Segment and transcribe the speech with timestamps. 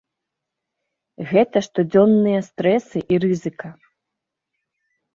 [1.33, 3.69] Гэта штодзённыя стрэсы і рызыка.